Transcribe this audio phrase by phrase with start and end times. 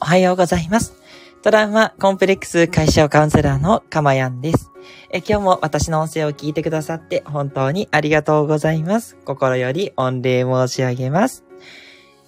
[0.00, 0.94] おはようございます。
[1.42, 4.70] トラウマコンプレックス解消カウンセラーのかまやんです。
[5.10, 9.16] え今日も私の音声を聞いてくださって本当にありがとうございます。
[9.24, 11.44] 心より御礼申し上げます。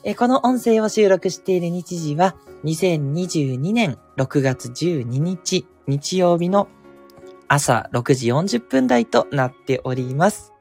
[0.02, 2.34] えこの音声を収録している日時は
[2.64, 6.66] 2022年6月12日日曜日の
[7.46, 10.52] 朝6時40分台となっております。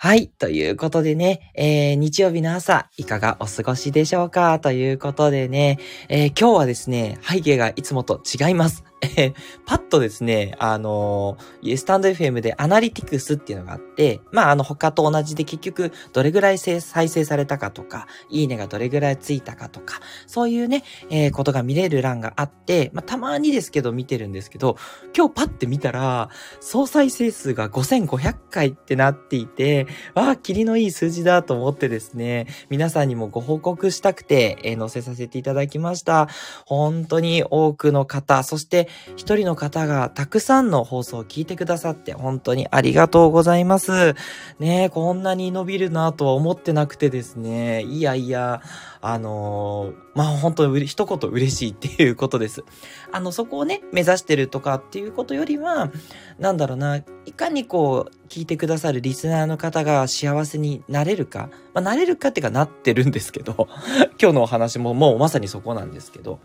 [0.00, 0.28] はい。
[0.28, 4.60] ということでね、えー、日曜日の朝、いかがお過ごしでしょうか？
[4.60, 8.84] ということでね、えー、今日はですね、背景がいつもと違います。
[9.00, 9.32] え
[9.64, 24.76] パッとですね、あの、スタンド FM でアナリティクスっていうのがあって、まあ、あの、他と同じで結局、どれぐらい再生されたかとか、いいねがどれぐらいついたかとか、そういうね、えー、ことが見れる欄があって、まあ、たまにですけど見てるんですけど、
[25.16, 26.30] 今日パッて見たら、
[26.60, 36.28] 総再生数が5500回ってなっていて、わあ、霧のいい数字だと思ってですね、皆さんにもご報告したくて、えー、載せさせていただきました。
[36.66, 44.14] 本当に多くの方、そして、一人の方がたくさんの放送を聞いてくださって本当にありがとうございます。
[44.58, 47.82] ねこんなに伸びるなとは思ってなくてですね。
[47.82, 48.62] いやいや、
[49.00, 52.64] あのー、まあ本当に一言嬉しいっていうことです。
[53.12, 55.90] あの、そこをね、目指してるとかっていうことよりは、
[56.38, 63.68] なんだろうな、いかにこう、聞いてくださるリスナーの方が幸せになれるか、まあ、なれるかっていうかなってるんですけど、
[64.20, 66.40] 今日のお話ももうまさにそこなんですけど、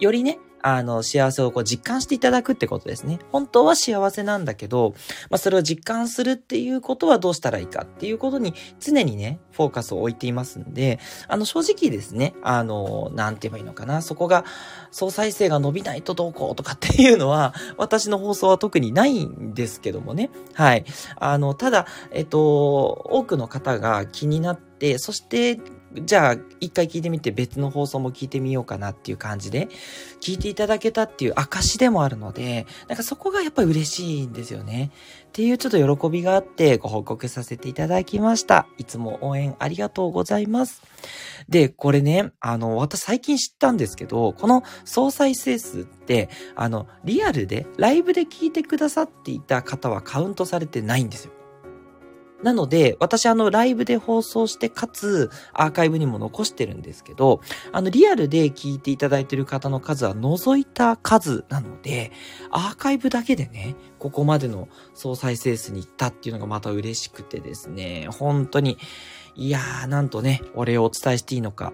[0.00, 3.18] よりね、あの、幸せをこう実感していただくってことですね。
[3.32, 4.94] 本当は幸せなんだけど、
[5.30, 14.44] まあ、それを実感するっていうことはどうしたらいいかっていうことに常にね、フォーカスを置いていますんで、あの、正直ですね、あの、なんて言えばいいのかな、そこが、
[14.90, 20.30] 総再生が伸びないとどうこうとかっていうのは、私の放送は特にないんですけどもね。
[20.54, 20.84] はい。
[21.16, 25.58] あの、ただ、えっと、多くの方が気になって、そして
[25.92, 29.68] じゃあ、一回聞いてみて別の放送も聞いてみようかなっていう感じで、
[30.20, 34.92] 聞いていただけたっていう証でもあるので、なんかそこがやっぱり嬉しいんですよね。
[35.28, 38.66] っていうちょっと喜びがあってご報告させていただきました。
[38.78, 40.82] いつも応援ありがとうございます。
[41.48, 51.32] で、これね、あの、私最近知ったんですけど、この総再生数って、あの、リアルで、ライブで聞いてくださっていた方はカウントされてないんですよ。
[52.42, 57.40] なので、私あのライブで放送して、かつアーカイブにも残してるんですけど、
[57.72, 62.12] あのリアルで聞いていただいてる方の数は除いた数なので、
[62.50, 68.78] アーカイブだけでね、ここまでの総再生数に行ったっていうのがまた嬉しくてですね、本当に、
[69.40, 71.72] いやー、なんとね、お礼をお伝えしていいのか。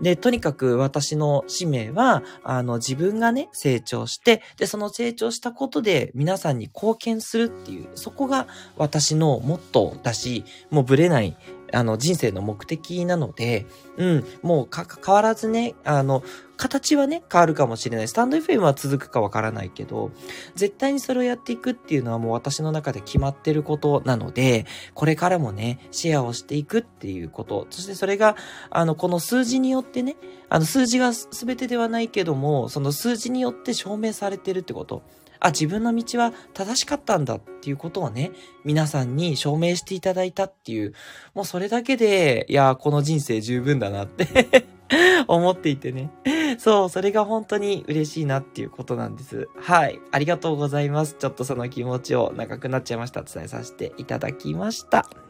[0.00, 8.46] で、とにかく私の使命は、あの、自分がね、成長して、で、その成長したことで皆さんに貢献するっていう、そこが
[8.76, 11.36] 私のモットーだし、もうブレない
[11.72, 16.22] あの、人生の目的なので、うん、もうか変わらずね、あの、
[16.58, 18.08] 形はね、変わるかもしれない。
[18.08, 20.10] スタンド FM は続くかわからないけど、
[20.56, 27.66] 絶対にそれをやっていくっていうのはもう私の中で決まってることなので、これからもね、シェアをしていくっていうこと。
[27.70, 28.36] そしてそれが、
[28.70, 30.16] あの、この数字によってね、
[30.48, 35.02] あの、数字が全てではないけども、その数字によって証明されてるってこと。
[35.40, 38.32] あ、自分の道は正しかったんだっていうことをね、
[38.64, 40.94] 皆さんに証明していただいたっていう、
[41.34, 44.66] もうそれだけで、いや、この人生十分だなって
[45.28, 46.10] 思っていてね。
[46.58, 49.48] そう、それが本当に嬉しいなっていうことなんです。
[49.56, 50.00] はい。
[50.10, 51.16] ありがとうございます。
[51.18, 53.22] ちょっとその気持ちを長くなっちゃいました。
[53.22, 55.27] 伝えさせていただきました。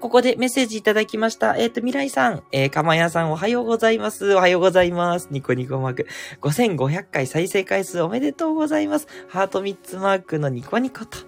[0.00, 1.56] ここでメッセージいただきました。
[1.56, 4.34] えっ、ー、と、未来さん、えー、かまやさんおはようございます。
[4.34, 5.28] おはようございます。
[5.30, 6.06] ニコニコマーク。
[6.40, 9.08] 5500回再生回数おめでとうございます。
[9.28, 11.18] ハート3つマークのニコニコと。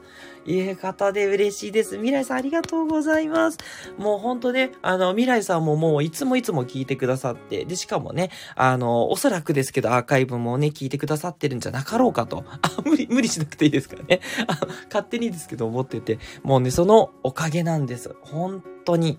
[0.49, 1.97] いう方で嬉しいです。
[1.97, 3.59] 未来さんありがとうございます。
[3.99, 12.45] もうほんとね、あの、未来さんももういつもいつも聞いてくださって、で、しかもね、あの、おそらくですけどアーカイブもね、聞いてくださってるんじゃなかろうかと。
[12.49, 14.21] あ、無理、無理しなくていいですからね。
[14.47, 18.15] あ勝手にですけど思ってて、もうね、そのおかげなんです。
[18.23, 19.19] 本当に。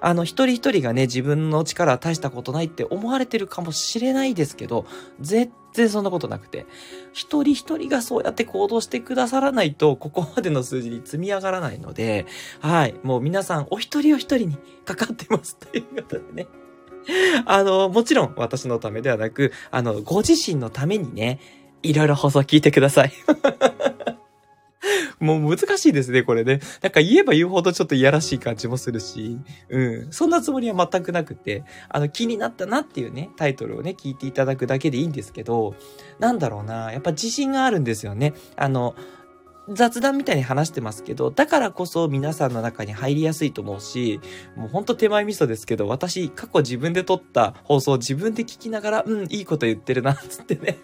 [0.00, 4.84] あの、一人一人がね、自分の力は大したことないって思われてるかもしれないですけど、
[5.20, 6.66] 絶然そんなことなくて、
[7.12, 12.26] 一人一人がそうやって行動してくださらないと、ここまでの数字に積み上がらないので、
[12.60, 16.46] はい、もう皆さんお一人お一人にかかってますということでね。
[17.44, 21.40] あの、もちろん私のためではなく、あの、ご自身のためにね、
[21.82, 23.12] いろいろ放送聞いてください。
[25.20, 26.60] もう難しいですね、これね。
[26.82, 29.38] なんか言えば言うほどちょっといやらしい感じもするし、
[29.68, 30.12] うん。
[30.12, 35.74] そんなつもりは全くなくて、あの、気になったなっていうね、タイトルをね、聞いていただくだけでいいんですけど、
[36.18, 38.34] なんだろうな、やっぱ自信があるんですよね。
[38.56, 38.94] あの、
[39.70, 44.20] 雑談みたいに話してますけど、だからこそ皆さんの中に入りやすいと思うし、
[44.56, 50.78] もうほんと手前味噌ですけど、私過去自分で撮った放送自分で聞きながら、うん、いいこと言ってるな、つってね。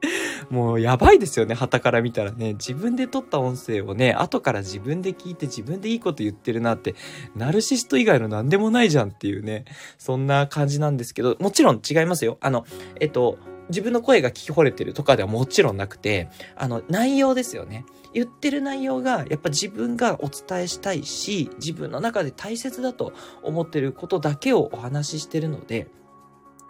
[0.50, 2.54] もうやばいですよね、旗から見たらね。
[2.54, 6.94] 自分で撮った音声をね、後から自分で聞いて自分でいいこと言ってるなって、
[7.34, 9.64] ナルシスト以外の何でもないじゃんっていうね、
[9.98, 12.38] そんな感じなんですけど、もちろん違いますよ。
[12.40, 12.64] あの、
[13.00, 17.84] えっと、自分の声が聞き惚れてるとかではもちろんなくて、あの、内容ですよね。
[18.14, 23.12] 言ってる内容が、やっぱ自分がお伝えしたいし、自分の中で大切だと
[23.42, 25.88] 思ってることだけをお話ししてるので、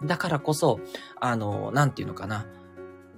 [0.03, 0.79] だからこそ、
[1.19, 2.45] あの、なんていうのかな。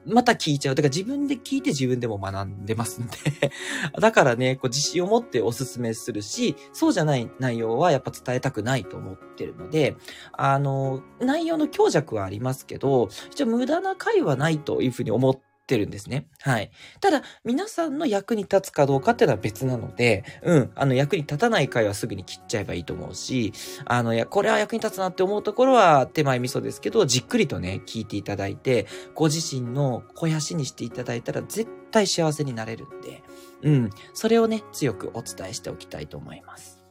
[0.06, 0.76] また聞いちゃう。
[0.76, 3.14] だから自分で聞いて自分でも学んでますんで
[4.00, 9.96] だからね、こう自信を持っておすすめするし、そうじゃない内容はやっぱ伝えたくないと思ってるので、
[10.34, 16.28] あの、内容の強弱はありますけど、一応無駄な回はないというふうに思ってってるんですね。
[16.42, 16.70] はい。
[17.00, 23.54] ただ、皆さんの役に立つかどうかっていうのは別なので、うん、あの、役に立たない回はすぐに切っちゃえばいいと思うし、
[23.86, 28.86] あの、や、これは役に立つなって思うところは手前味噌ですけど、じっくりとね、聞いていただいて、
[29.16, 33.24] ご自身の肥やしにしていただいたら絶対幸せになれるんで、
[33.62, 36.84] うん、それをね、強くお伝えしておきたいと思います。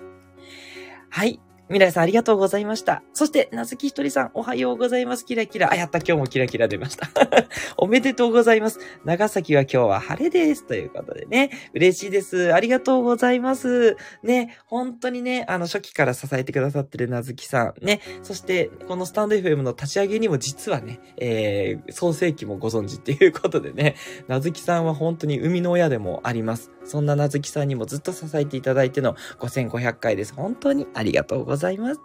[1.11, 1.39] はい。
[1.71, 3.05] 未来さんありがとうございました。
[3.13, 5.25] そして、なずきひとりさんおはようございます。
[5.25, 5.71] キラキラ。
[5.71, 5.99] あ、やった。
[5.99, 7.09] 今日もキラキラ出ました。
[7.79, 8.81] おめでとうございます。
[9.05, 10.67] 長崎は今日は晴れです。
[10.67, 11.51] ということでね。
[11.73, 12.53] 嬉しいです。
[12.53, 13.97] ありがとうございます。
[14.25, 17.87] ね、本当にね、あの、初期から支えてくださってるなずきさん。
[17.87, 23.95] ね、そして、このスタンド FM の立ち上げにも実はね、えー、創世記もご存知っていうことでね、
[24.27, 26.73] なずきさんは本当に生みの親でもあります。
[26.83, 30.35] そんななずきさんにもずっと支えていただいての5500回です。
[30.35, 31.60] 本当にありがとうございます。
[31.61, 32.01] ざいます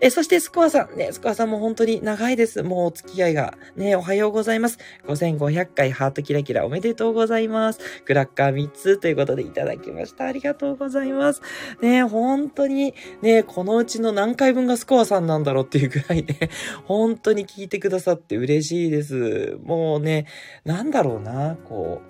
[0.00, 0.96] え、そしてスコアさん。
[0.96, 2.62] ね、スコアさんも本当に長いです。
[2.62, 3.54] もうお付き合いが。
[3.76, 4.78] ね、おはようございます。
[5.06, 7.80] 5500回ハートキラキラおめでとうございます。
[8.04, 10.26] クラッカー3つということでいただきました。
[10.26, 11.42] ありがとうございます。
[11.82, 16.50] ね、本当に、ね、このうちの何回分がスコアさんなんだろうっていうぐらいね、
[16.84, 19.58] 本当に聞いてくださって嬉しいです。
[19.64, 20.26] もうね、
[20.64, 22.02] なんだろうな、こ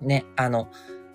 [0.00, 0.68] う、ね、あの、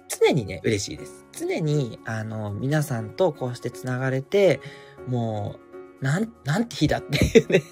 [0.08, 1.26] 常にね、嬉しいです。
[1.32, 4.60] 常に、あの、皆さんとこうして繋がれて、
[5.08, 5.60] も
[6.02, 7.64] う、なん、なんて日だっていうね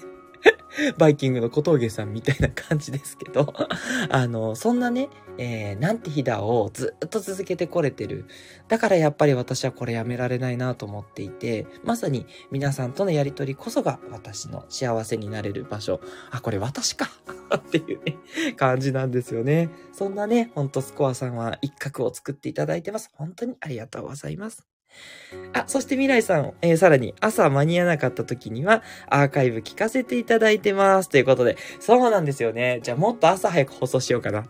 [0.98, 3.52] バイキングの小峠さんみたいな感じですけど
[4.10, 5.08] あの、そんなね、
[5.38, 8.26] えー、なんて日だをずっと続けてこれてる。
[8.68, 16.00] だからやっぱり私はこれやめられないなと思っていて、まさに皆さんとのやりとりこそが私の幸せになれる場所。
[16.30, 17.10] あ、これ私か
[17.56, 18.16] っていうね、
[18.56, 19.70] 感じなんですよね。
[19.92, 23.10] そんなね、ほんとスコアさんは一角を作っていただいてます。
[23.14, 24.75] 本当にありがとうございます。
[25.52, 31.08] あ、そして未来さん、えー、さらに朝間に合わなかった時にはアーカイブ聞かせていただいてます。
[31.08, 32.80] ということで、そうなんですよね。
[32.82, 34.44] じゃあもっと朝早く放送しようかな。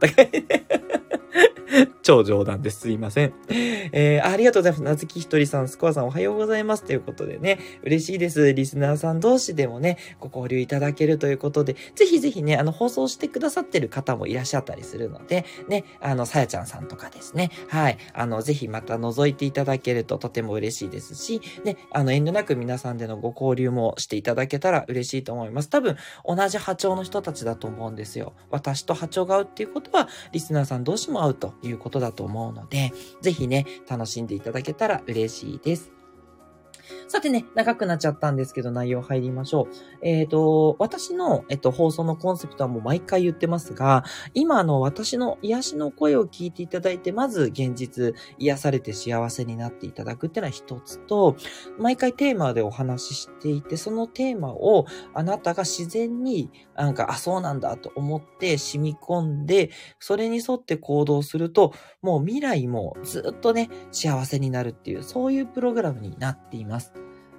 [2.07, 2.83] 超冗談です。
[2.83, 3.35] すいません。
[3.91, 4.83] えー、ありがとうございます。
[4.85, 6.85] なずきひとりさん、スコアさんおはようございます。
[6.85, 8.55] ということでね、嬉しいです。
[8.55, 25.71] リスナーさん同士でもね、ご交流いただけるということで、ぜひぜひね、あの、放送してくださってる方もいらっしゃったりするので、ね、あの、さやちゃんさんとかですね、はい、あの、ぜひまた覗いていただけるととても嬉しいですし、ね、あの、遠慮なく皆さんでのご交流もしていただけたら嬉しいと思います。
[25.71, 28.35] 多分、同じ波長の人たちだと思うんですよ。
[28.53, 35.96] 私と波長が合うっていうことは、リスナーさん同士も合うということだと思うので、ぜひね、楽しんでいただけたら嬉しいです。
[37.09, 39.75] さてね、長くなっちゃったんですけど、内容入りましょう。
[40.03, 51.37] えっ、ー、と、私の、えっと、放送のコンセプトはもう毎回言ってますが、今の私の癒しの声を聞いていただいて、まず現実、癒されて幸せになっていただくっていうのは一つと、
[51.79, 66.76] 毎回テーマでお話ししていて、そのテーマをあなたが自然になんか、あ、そうなんだと思って染み込んで、それに沿って行動すると、もう未来もずっとね、幸せになるっていう、そういうプログラムになっています。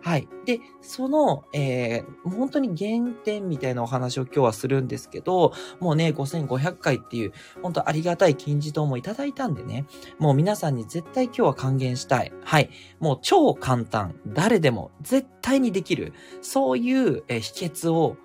[0.01, 0.29] はい。
[0.45, 9.85] で、その、えー、本当に原点みたいなお話を今日はするんですけど、もうね、5500回っていう、本当ありがたい金字塔もいただいたんでね、
[10.17, 12.31] もう皆さんに絶対今日は還元したい。
[12.43, 12.69] はい。
[12.99, 14.15] もう超簡単。
[14.27, 16.13] 誰でも絶対にできる。
[16.41, 18.15] そういう、えー、秘訣を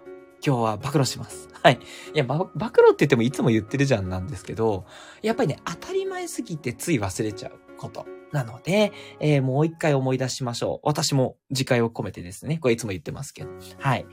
[0.45, 1.49] 今日は暴露します。
[1.63, 1.81] はい。
[2.15, 4.85] いや、暴露って言ってもいつも言ってるじゃんなんですけど、
[5.23, 8.07] やっぱりね、当たり前すぎてつい忘れちゃうこと。
[8.33, 10.89] なので、えー、もう一回思い出しましょう。
[10.89, 12.59] 私も次回を込めてですね。
[12.59, 13.51] これいつも言ってますけど。
[13.79, 14.07] はい。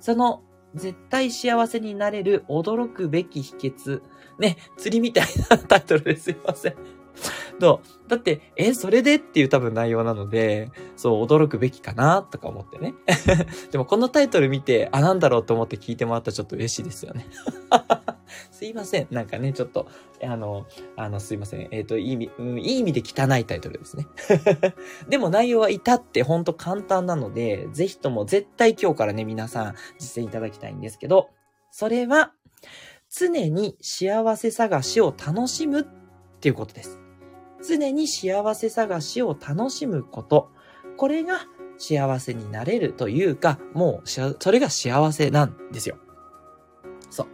[0.00, 0.42] その、
[0.74, 4.02] 絶対幸せになれる驚くべき秘訣。
[4.38, 6.97] ね、釣りみたいなタイトルですいません。
[7.58, 12.94] どうだって、え、それでっていう多分内容なので、そう、驚くべきかなとか思ってね。
[13.70, 17.26] でもこのタイトル見て、あ、なんだろうと思って聞いてもらったらちょっと嬉しいですよね。
[18.50, 19.08] すいません。
[19.10, 19.88] なんかね、ちょっと、
[20.22, 21.68] あの、あの、すいません。
[21.70, 24.06] えっ、ー、と、いい意味、うん、いい意味で汚いタイトルですね。
[25.08, 31.30] でも内容は至ってほんと簡単なので、ぜひとも絶対今日からね、皆さん実践いただきたいんですけど、
[31.70, 32.32] それは、
[33.10, 35.84] 常に幸せ探しを楽しむっ
[36.40, 37.07] ていうことです。
[37.66, 40.50] 常に幸せ探しを楽しむこと。
[40.96, 41.40] これが
[41.78, 45.96] 幸せになれるというか、もう、それが幸せなんですよ。
[47.10, 47.26] そう。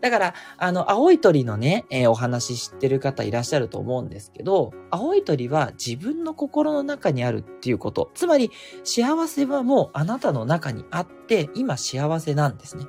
[0.00, 8.10] だから、あの、青い鳥のね、えー、お話知ってる方いらっしゃると思うんですけど、青い鳥は自分の心の中にあるっていうこと。
[8.14, 8.50] つまり、
[8.84, 12.86] 幸せはもうあなたの中にあって、今幸せなんですね。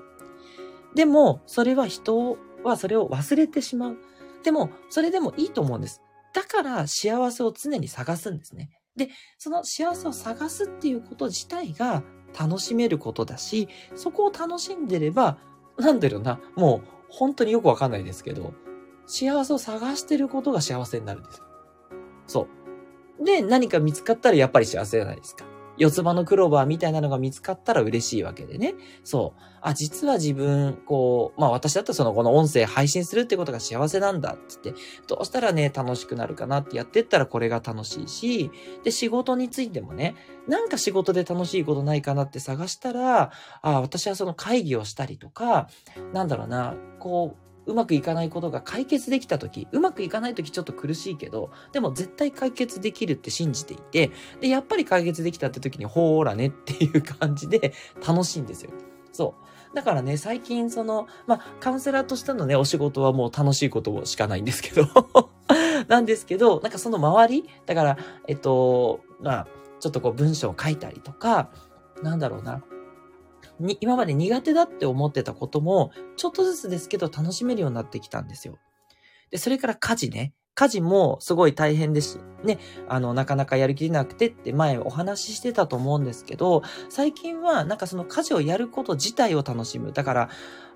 [0.96, 3.98] でも、それは人はそれを忘れてしまう。
[4.44, 6.02] でも、それでもいいと思うんです。
[6.34, 8.70] だから幸せを常に探すんですね。
[8.96, 12.04] で、その幸せを探すっていうこと自体が
[12.38, 15.38] 楽しめることだし、そこを楽しんでれば、
[15.78, 18.54] なんだろうな、もう本当によくわかんないですけど、
[19.06, 21.46] 幸せを探してることが幸せになるんですよ。
[22.28, 22.48] そ
[23.20, 23.24] う。
[23.24, 25.46] で、何か見つかったらやっぱり幸せじゃないですか。
[25.78, 28.76] 四つ葉のクローバーみたいなのが見つかったら嬉しいわけでね。
[29.04, 29.42] そう。
[29.62, 38.52] あ、実は自分、こう、まあ私だったらそのこの音声配信するってことが幸せなんだってって、どうしたらね、楽しくなるかなってやってったらこれが楽しいし、
[38.84, 40.16] で、仕事についてもね、
[40.48, 43.32] なんか仕事で楽しいことないかなって探したら、
[43.62, 45.68] あ、私はその会議をしたりとか、
[46.14, 57.74] なんだろうな、こう、うまくいかないことが解決できた時、うまくいかない時ちょっと苦しいけど、でも絶対解決できるって信じていて、で、やっぱり解決できたって時に、ほーらねっていう感じで
[58.06, 58.72] 楽しいんですよ。
[59.12, 59.76] そう。
[59.76, 64.88] だからね、最近その、まあ、カウンセラーとしてのね、お仕事はもう楽しいことしかないんですけど
[65.88, 67.98] なんですけど、なんかその周り、だから、
[68.28, 69.48] えっと、まあ、
[69.80, 71.50] ちょっとこう文章を書いたりとか、
[72.02, 72.64] なんだろうな、
[73.60, 78.58] に、今まで苦手だって思ってたことも、ちょっとずつですけど楽しめるようになってきたんですよ。
[79.32, 80.34] で、それから家事ね。
[80.58, 82.20] 家事もすごい大変です。
[82.44, 82.58] ね。
[82.90, 89.92] あの、なかなかやる気れなくてって前お話ししてたと思うんですけど、最近はなんかその家事をやること自体を楽しむ。
[89.92, 90.30] だから、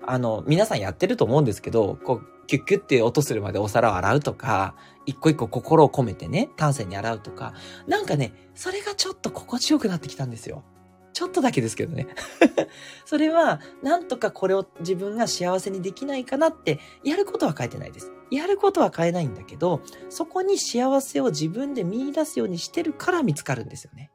[0.06, 7.52] あの、皆さんやってると思うんですけど、こう、キュッキュッって音するまでお皿を洗うとか、一個一個心を込めてね、丹精に洗うとか、
[7.88, 10.62] なんかね、それがちょっと心地よくなってきたんですよ。
[11.12, 12.06] ちょっとだけですけどね。
[13.04, 18.12] それは、なんとかこれを自分が幸せにできないかなって、やることは変えてないです。
[18.30, 24.10] やることは変えないんだけど、そこに幸せを自分で見出すようにしてるから見つかるんですよね。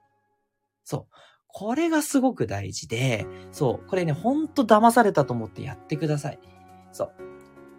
[0.83, 1.15] そう。
[1.47, 3.87] これがすごく大事で、そう。
[3.87, 6.39] これね、ほんと騙されたと思ってやってください。
[6.91, 7.11] そう。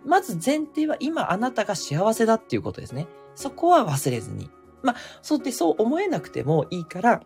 [0.04, 3.08] まず前提は今あなたが幸せだっていうことですね。
[3.34, 4.50] そこは忘れずに。
[4.82, 7.22] まあ、そうってそう思えなくてもいいから、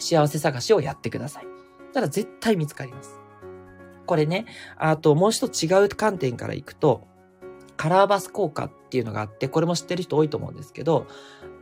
[0.00, 1.46] 幸せ探しをやってください。
[1.92, 3.20] たら絶対見つかります。
[4.06, 7.06] これね、あともう一つ違う観点からいくと、
[7.76, 11.06] カラーバス効果っていうのがあって、これも知ってる人多いと思うんですけど、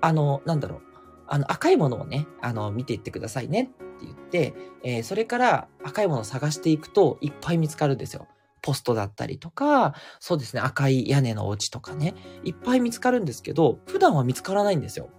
[0.01, 0.81] あの、なんだろう。
[1.27, 8.27] あの、赤いものをね、あの、見ていってくださいねって言って、えー、それから赤いものを探していくといっぱい見つかるんですよ。
[8.63, 12.15] ポストだったりとか、そうですね、赤い屋根のお家とかね、
[12.45, 15.11] いっぱい見つかるんですけど、普段は見つからないんですよ。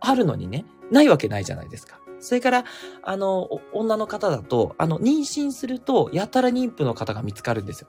[0.00, 1.98] あるのにね、ないわけないじゃないですか。
[2.20, 2.64] それから、
[3.02, 7.88] あの、女の方だと、あの、妊娠すると、やたら妊婦の方が見つかるんですよ。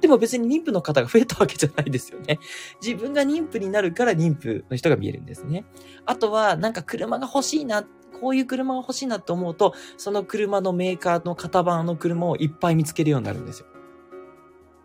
[0.00, 2.38] でも別に妊婦の方が増えたわけじゃないですよね。
[2.80, 5.64] 自分が妊婦になるから妊婦の人が見えるんですね。
[6.06, 7.84] あとは、なんか車が欲しいな、
[8.20, 13.66] こういう車が欲しいなって思うと、その車のメーカーの型番の車をいっぱい見つけるようになるんですよ。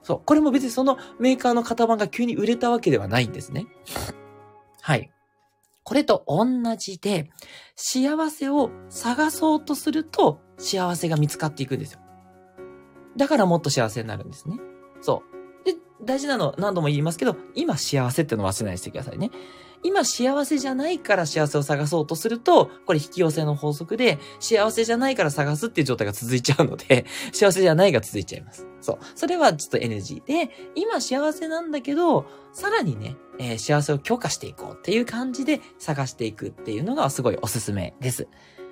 [0.01, 0.21] そう。
[0.25, 3.67] これも別にそのメーカーの型番が急に売れたわけではないんですね。
[4.81, 5.11] はい。
[5.83, 6.45] これと同
[6.77, 7.29] じで、
[7.75, 11.99] 幸せを探そうとすると幸せが見つかっていくんですよ。
[13.17, 14.57] だからもっと幸せになるんですね。
[15.01, 15.23] そ
[15.63, 15.65] う。
[15.65, 19.31] で、大事なの何度も言いますけど、今幸せっての忘れないでくださいね。
[19.83, 28.65] 今幸せじゃないから幸せを探そうとすると、これ引き寄せの法則で、幸せじゃないから探すっていう状態が続いちゃうので、 幸せじゃないが続いちゃいます。
[28.81, 28.97] そう。
[29.15, 38.27] それはちょっと NG で、今幸せなんだけど、さらにね、えー、幸せを強化していこうっていう感じで探していくっていうのがすごいおすすめです。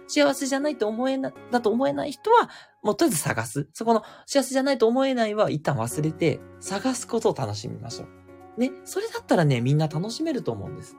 [0.07, 2.49] 幸せじゃないと思えな、だと思えない人は、
[2.83, 3.67] もうとりあえず探す。
[3.73, 8.20] そこの幸せじゃないと思えないは一旦忘れて、探すことを楽しみましょう。
[8.57, 10.97] ね、それだったらね、みんな楽しめると思うんです。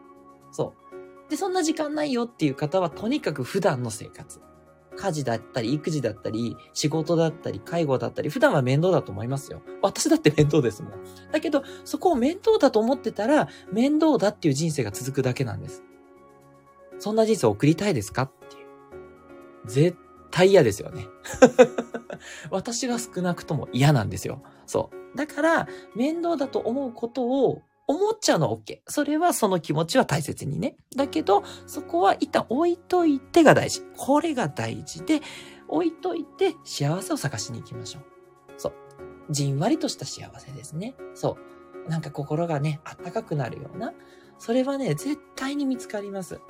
[0.50, 0.74] そ
[1.26, 1.30] う。
[1.30, 4.40] で、そんな時間ないよっていう方は、とにかく普段の生活。
[4.94, 9.62] 家事だったり、育児だったり、仕事だったり、介護だったり、普段は面倒だと思いますよ。
[9.80, 10.92] 私だって面倒ですもん。
[11.30, 15.82] だけど、そこを面倒だと思ってたら、面倒だっていう人生が続くだけなんです。
[16.98, 18.66] そんな人生を送りたいですかっていう。
[19.66, 19.96] 絶
[20.32, 21.06] 対嫌ですよね。
[22.50, 24.42] 私が少なくとも嫌なんですよ。
[24.66, 25.16] そう。
[25.16, 28.80] だから、面倒だと思うことを思っちゃうのは OK。
[28.88, 30.76] それはその気持ちは大切にね。
[30.96, 33.82] だけど、そこは一旦置いといてが大事。
[33.96, 35.20] これが大事で、
[35.68, 38.02] 置いといて幸せを探しに行きましょう。
[38.56, 38.72] そう。
[39.30, 40.94] じんわりとした幸せですね。
[41.14, 41.38] そ
[41.86, 41.90] う。
[41.90, 43.92] なんか心がね、あったかくなるような。
[44.38, 46.40] それはね、絶対に見つかります。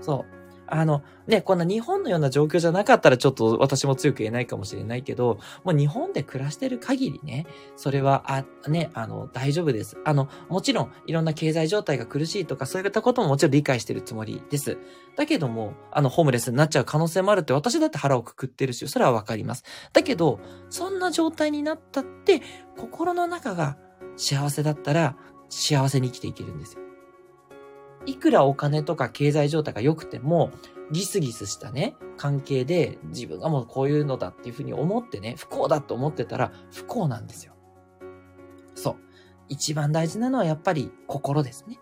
[0.00, 0.37] そう。
[0.70, 7.46] あの、ね、こんな日本のような状況じゃなかったらちょっと私も強く言えないかもしれないけど、もう日本で暮らしてる限りね、
[7.76, 9.96] それは、あ、ね、あの、大丈夫です。
[10.04, 14.78] あの、もちろん、いろんな経済状態が苦しいとか、そういったことももちろん理解してるつもりです。
[15.16, 19.64] だけども、あの、ホームレスになっちゃう可能性もあるって私だって腹をくくってるし、それはわかります。
[19.92, 22.42] だけど、そんな状態になったって、
[22.76, 23.76] 心の中が
[24.16, 25.16] 幸せだったら、
[25.48, 26.87] 幸せに生きていけるんですよ。
[28.06, 30.50] いくらお金とか経済状態が良くても、
[30.90, 37.54] ギスギスしたね、関係で自分がもうこういうのだっていうふうに思ってね、不幸だと思ってたら不幸なんですよ。
[38.74, 38.96] そう。
[39.48, 41.78] 一番大事なのはやっぱり心ですね。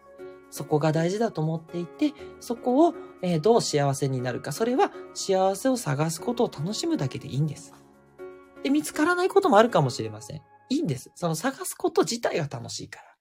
[0.50, 4.52] そこが大事だと思っていて、そこを、えー、どう幸せになるか。
[4.52, 7.74] それは幸せを探すことを楽しむだけでいいんです。
[8.62, 10.42] で、見つからないこともあるかもしれません。
[10.68, 11.10] いいんです。
[11.14, 13.15] その探すこと自体が楽しいから。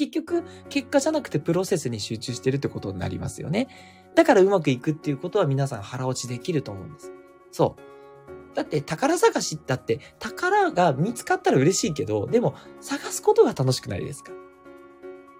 [0.00, 3.68] 結局、結果じゃなくてプロセスに集中してるってことになりますよね。
[4.14, 7.12] だからうまくいくっていうことは皆さん腹落ちできると思うんです。
[7.52, 8.54] そう。
[8.54, 14.32] だって宝探しだって宝が見つかったら嬉しいけど、でも探すことが楽しくないですか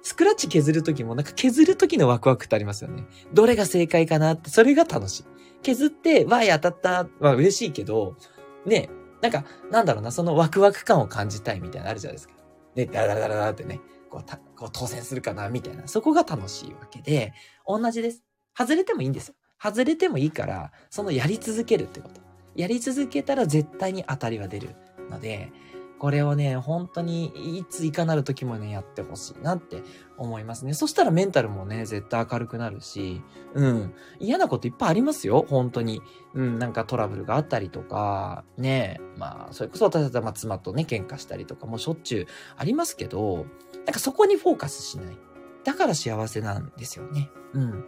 [0.02, 3.06] スクラッチ削るときもなんか削るときのワクワクってありますよね。
[3.32, 5.24] どれが正解かなって、それが楽しい。
[5.62, 8.16] 削って、わーい当たったは嬉しいけど、
[8.64, 8.90] ね、
[9.20, 12.34] なんか、なんだろうな、そのワクワク感を感じたいみたいなのあるじゃないですか。
[12.74, 13.80] ね、ダラダラダラってね。
[14.10, 15.86] こう、こう当選するかな、みたいな。
[15.88, 17.32] そこが楽しいわけで、
[17.66, 18.22] 同じです。
[18.56, 19.34] 外れてもいいんですよ。
[19.62, 22.20] 外れてもいいから、そのやり続けるってこと。
[22.56, 24.74] やり続けたら絶対に当たりは出る
[25.08, 25.52] ので、
[26.00, 29.82] これをね、本当にいついかなる時もね、やってほしいなって
[30.16, 30.72] 思いますね。
[30.72, 33.20] そしたらメンタルもね、絶対明るくなるし、
[33.52, 33.94] うん。
[34.18, 36.00] 嫌なこといっぱいありますよ、本当に。
[36.32, 43.44] うん、なんかトラブルがあったりとか、ね、まあ、それこそ私たちは妻とね、喧嘩したりとかもしょっちゅうありますけど、
[43.86, 45.18] なんかそこにフォーカスしない。
[45.64, 47.30] だから幸せなんですよね。
[47.54, 47.84] うん。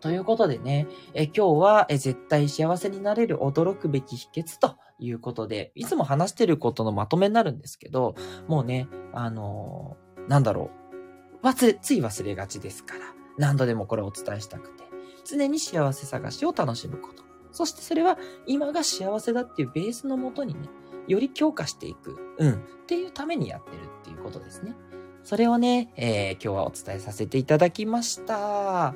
[0.00, 8.14] ということでね、え今日はえ絶対幸せになれる驚くべき秘訣ということで、いつも話してることのまとめになるんですけど、
[8.46, 10.70] もうね、あのー、なんだろ
[11.42, 11.46] う。
[11.46, 13.00] 忘れ、つい忘れがちですから、
[13.38, 14.84] 何度でもこれをお伝えしたくて、
[15.24, 17.24] 常に幸せ探しを楽しむこと。
[17.50, 20.68] そしてそれは今が幸せだっていうベースのもとにね、
[21.08, 24.74] より強化していく、うん、っていうためにやってるっていうことですね。
[25.24, 28.94] それをね、えー、今日はお伝えさせていただきました。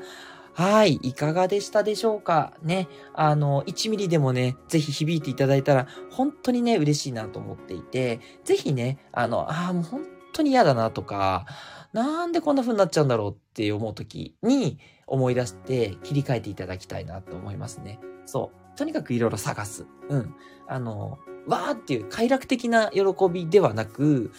[0.55, 2.53] はい、いかがでしたでしょうか？
[2.63, 10.03] ね、あの、1ミリでもね、ぜひ響いていただいたら、本当にね、嬉しいなと思っていて、ぜひね、あの、ああ、もう本
[10.35, 11.47] 当に嫌だなとか、
[11.93, 18.01] なんでこんな風になっちゃうんだろうって思う時に思い出して切り替えていただきたいなと思いますね。
[18.25, 18.79] そう。
[18.79, 19.87] とにかくいろいろ探す。
[20.09, 20.35] うん。
[20.67, 24.33] あの、わーっていう快楽的な喜びではなく、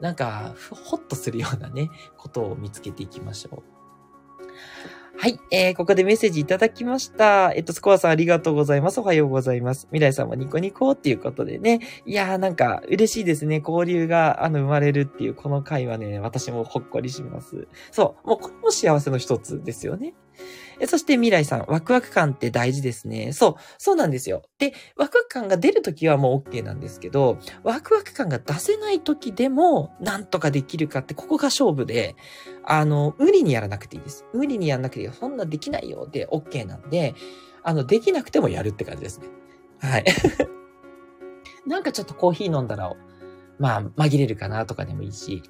[0.00, 3.74] なんか、ほっとするようなね、ことを見つけていきましょう。
[5.16, 5.38] はい。
[5.52, 7.52] えー、ここでメッセージいただきました。
[7.54, 8.98] えっと、スコアさんありがとうございます。
[8.98, 9.86] おはようございます。
[9.92, 11.80] 未来さんもニコニコっていうことでね。
[12.04, 13.62] いやーなんか嬉しいですね。
[13.66, 17.68] 交流が、あの、生まれるっていうこの回はね、私もほっこりします。
[17.92, 18.28] そう。
[18.28, 20.14] もうこれも幸せの一つですよね。
[20.80, 23.32] えそして未来さん、ワクワク感って大事ですね。
[23.32, 24.42] そう、そうなんですよ。
[24.58, 32.16] で、ワクワク感が出るときはもう OK なんですけど、ワクワク感が出せないときでも、なんとかできるかって、ここが勝負で、
[32.64, 34.24] あの、無理にやらなくていいです。
[34.32, 35.10] 無理にやらなくていい。
[35.12, 37.14] そんなできないよで OK なんで、
[37.62, 39.28] あの、できなくてもやるって感じですね。
[39.80, 40.04] はい。
[41.66, 42.94] なんかちょっとコーヒー飲んだら、
[43.58, 45.42] まあ、紛れるかなとかでもいいし、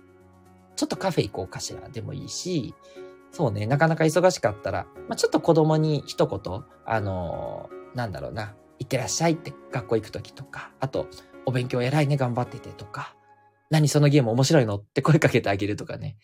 [0.77, 2.75] ちょっとカフェ行こうかしらでもいいし、
[3.35, 11.09] そうね、なかなか忙しかったら、まあ、ちょっと子供に一言、あのー、なんだろうな、いってらっしゃいって学校行くときとか、あと、
[11.45, 13.17] お勉強偉いね、頑張っててとか、
[13.71, 16.17] 何そのゲーム面白いのって声かけてあげるとかね。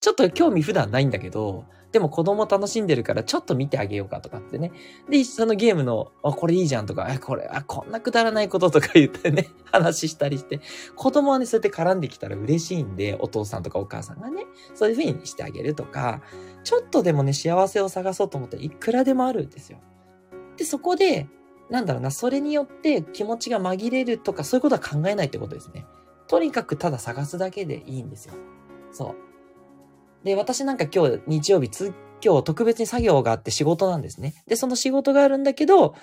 [0.00, 4.72] ちょっと興味普段ないんだけど、でも子供楽しんでるからちょっと見てあげようかとかってね。
[5.10, 10.60] で、そのゲームの、あ、これいいじゃんとか、え、これ、あ、こんなくだらないこととか言ってね、 話したりして、
[10.96, 16.22] 子供はね、そうやって絡んできたら嬉しいんで、お父さんとかお母さんがね、そういう風にしてあげるとか、
[16.64, 19.78] ちょっとでもね、幸せを探そうと思ったらいくらでもあるんですよ。
[20.56, 21.28] で、そこで、
[21.68, 25.84] なんだろうな、それによって気持ちが紛れるとか、そういうことは考えないってことですね。
[26.26, 28.34] とにかくただ探すだけでいいんですよ。
[28.92, 29.31] そう。
[30.24, 31.70] で、私なんか今日日曜日、
[32.24, 34.34] 今日特別に作業があって仕事なんですね。
[34.46, 35.94] で、その仕事があるんだけど、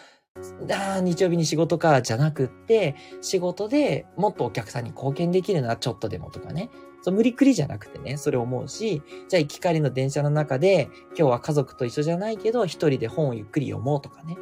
[0.71, 6.69] ああ日曜日に仕事か、じゃなくって、仕事でもっとお客さんに貢献できるな、ちょっとでもとかね。
[7.01, 14.37] そう無理くりじゃなくてね、それ思うし、じゃあ行き帰りの電車の中で、今日は家族と一緒じゃないけど、一人で本をゆっくり読もうとかね。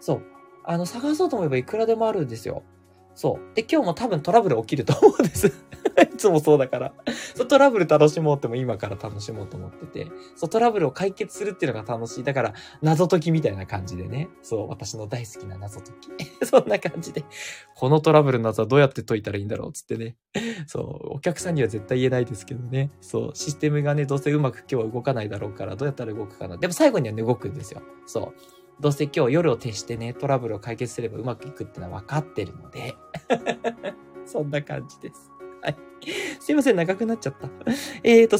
[0.00, 0.22] そう。
[0.64, 2.62] あの、探そうと思えばいくらでもあるんですよ。
[3.18, 3.54] そう。
[3.56, 5.48] で、今日も多分トラブル起きると思うんです。
[6.14, 6.94] いつもそうだから。
[7.34, 10.12] そう、トラブル楽しもうっても今から楽しもうと思ってて。
[10.36, 12.22] そう、トラブルを解決するっていうのが楽しい。
[12.22, 14.28] だから、謎解きみたいな感じでね。
[14.42, 16.24] そう、私の大好きな謎解き。
[16.46, 17.24] そんな感じで。
[17.74, 20.14] このトラブルの謎はどうやって解いたらいいんだろうつってね。
[20.68, 22.92] そう、お客さんには絶対言えないですけどね。
[23.00, 26.56] そう、システムがね、どうせうまく今日は動かないだろうから、どうやったら動くかな。
[26.56, 27.82] でも最後にはね、動くんですよ。
[28.06, 28.57] そう。
[28.80, 32.94] どうせ今日夜を徹してね、トラブルを解決すればうまくいくってのは分かってるので
[34.24, 35.30] そんな感じです。
[35.60, 35.76] はい。
[36.40, 37.48] すいません、長くなっちゃった。
[38.04, 38.38] えっと、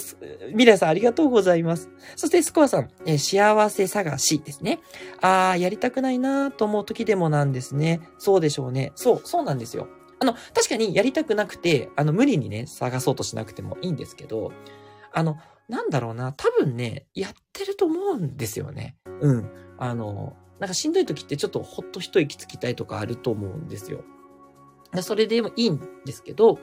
[0.55, 1.91] ミラさんありがとうございます。
[2.15, 4.81] そしてスコアさん、えー、幸せ探しですね。
[5.21, 8.01] あー、やりたくないなと思う時でもなんですね。
[8.19, 8.93] そうでしょうね。
[8.95, 9.89] そう、そうなんですよ。
[10.21, 14.53] あの、確かにやりたくなくて、あの、無理にね、探そうとしなくてもいいんですけど、
[15.13, 15.37] あの、
[15.69, 18.97] なんだろうな、多分ね、やってると思うんですよね。
[19.21, 19.51] うん。
[19.79, 24.03] あの、なんかしんどい時ってちょっとほっと一息つきたいとかあると思うんですよ。
[25.03, 26.59] それでもいいんですけど、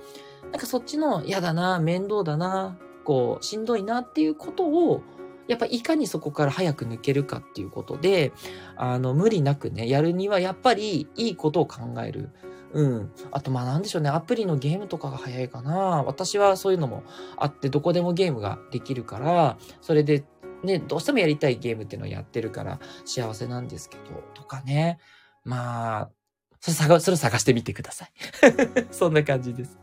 [0.52, 5.02] なんかそっちの嫌だな、面倒だな、こう、しんどいなっていうことを、
[5.48, 8.34] やっぱいかにそこから早く抜けるかっていうことで、
[8.76, 12.32] あの、無理なくね、やるにはやっぱりいいことを考える。
[12.74, 13.12] うん。
[13.32, 14.10] あと、まあなんでしょうね。
[14.10, 16.04] アプリのゲームとかが早いかな。
[16.06, 17.04] 私はそういうのも
[17.38, 20.26] あって、どこでもゲームができるから、それで
[20.66, 25.00] ね、どうしてもやりたいゲームっていうのをやってるから幸せなんですけど、とかね。
[25.44, 26.10] まあ、
[26.60, 28.12] それ探、それ探してみてください。
[28.92, 29.78] そんな感じです。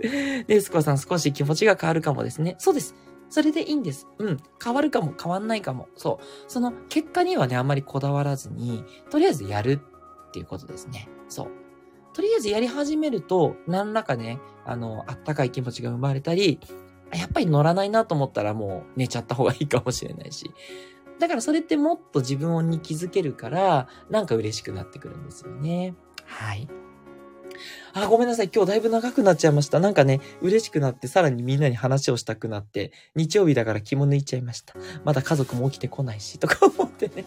[0.47, 2.57] で、スコさん少し気持ちが変わるかもですね。
[2.59, 2.95] そうです。
[3.31, 4.07] それでいいんです。
[4.18, 4.37] うん。
[4.62, 5.88] 変わるかも、変わんないかも。
[5.97, 6.25] そう。
[6.49, 9.81] その結果にはね、あんまりこだわらずに、とりあえずやる
[10.29, 11.09] っていうことですね。
[11.29, 11.51] そう。
[12.14, 16.61] とりあえずやり始めると、何らかね、あの、あったかい気持ちが生まれたり、
[17.14, 20.51] やっぱり乗らないなと思ったらもう寝ちゃった方がいいかもしれないし。
[21.18, 25.94] だからそれってもっと自分に気づけるから、なんか嬉しくなってくるんですよね。
[26.25, 26.68] はい。
[27.94, 28.51] あ、ごめんなさい。
[28.53, 29.79] 今日だいぶ長くなっちゃいました。
[29.79, 34.75] なんかね、嬉しくなって、さらにみんなに話をしたくなって、日曜日だから気も抜いちゃいました。
[35.05, 37.25] まだ家族も起きてこないし、とか思ってね。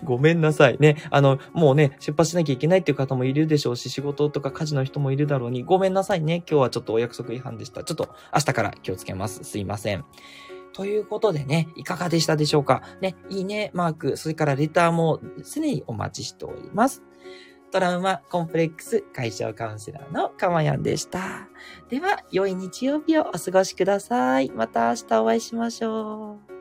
[0.04, 0.76] ごめんなさい。
[0.78, 0.96] ね。
[1.10, 6.42] あの、もうね、出発しなきゃいけないっていう方もいるでしょうし、仕事とか家事の人もいるだろうに、ごめんなさいね。
[6.48, 7.84] 今日はちょっとお約束違反でした。
[7.84, 9.44] ちょっと明日から気をつけます。
[9.44, 10.04] すいません。
[10.72, 12.82] ということでね、いかがでしたでしょうか？
[13.00, 17.02] ね、いいね、マーク、それからレターも常にお待ちしております。
[17.72, 21.48] トラウマコンプレックス解消カウンセラーのかまやんでした。
[21.88, 24.50] では、良い日曜日をお過ごしください。
[24.50, 26.55] また明日お会いしましょう。